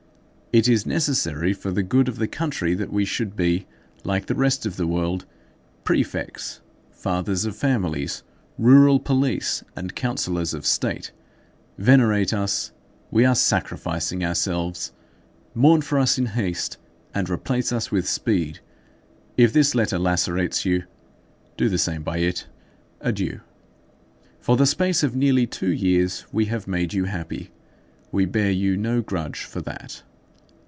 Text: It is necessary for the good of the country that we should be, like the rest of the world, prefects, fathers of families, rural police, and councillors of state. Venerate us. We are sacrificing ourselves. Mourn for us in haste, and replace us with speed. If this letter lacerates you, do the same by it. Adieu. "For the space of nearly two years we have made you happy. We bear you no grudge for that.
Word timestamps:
It 0.53 0.67
is 0.67 0.85
necessary 0.85 1.53
for 1.53 1.71
the 1.71 1.81
good 1.81 2.09
of 2.09 2.17
the 2.17 2.27
country 2.27 2.73
that 2.73 2.91
we 2.91 3.05
should 3.05 3.37
be, 3.37 3.67
like 4.03 4.25
the 4.25 4.35
rest 4.35 4.65
of 4.65 4.75
the 4.75 4.85
world, 4.85 5.25
prefects, 5.85 6.59
fathers 6.91 7.45
of 7.45 7.55
families, 7.55 8.23
rural 8.57 8.99
police, 8.99 9.63
and 9.77 9.95
councillors 9.95 10.53
of 10.53 10.65
state. 10.65 11.13
Venerate 11.77 12.33
us. 12.33 12.73
We 13.11 13.23
are 13.23 13.33
sacrificing 13.33 14.25
ourselves. 14.25 14.91
Mourn 15.55 15.79
for 15.79 15.97
us 15.97 16.17
in 16.17 16.25
haste, 16.25 16.75
and 17.15 17.29
replace 17.29 17.71
us 17.71 17.89
with 17.89 18.05
speed. 18.05 18.59
If 19.37 19.53
this 19.53 19.73
letter 19.73 19.97
lacerates 19.97 20.65
you, 20.65 20.83
do 21.55 21.69
the 21.69 21.77
same 21.77 22.03
by 22.03 22.17
it. 22.17 22.45
Adieu. 22.99 23.39
"For 24.41 24.57
the 24.57 24.65
space 24.65 25.01
of 25.01 25.15
nearly 25.15 25.47
two 25.47 25.71
years 25.71 26.25
we 26.33 26.47
have 26.47 26.67
made 26.67 26.91
you 26.93 27.05
happy. 27.05 27.51
We 28.11 28.25
bear 28.25 28.51
you 28.51 28.75
no 28.75 28.99
grudge 29.01 29.43
for 29.45 29.61
that. 29.61 30.03